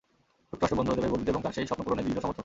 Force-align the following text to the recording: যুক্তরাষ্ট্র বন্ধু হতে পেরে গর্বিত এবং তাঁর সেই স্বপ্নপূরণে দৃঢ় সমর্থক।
যুক্তরাষ্ট্র 0.49 0.77
বন্ধু 0.77 0.89
হতে 0.91 0.99
পেরে 1.01 1.11
গর্বিত 1.13 1.29
এবং 1.33 1.41
তাঁর 1.43 1.53
সেই 1.57 1.67
স্বপ্নপূরণে 1.69 2.03
দৃঢ় 2.05 2.21
সমর্থক। 2.23 2.39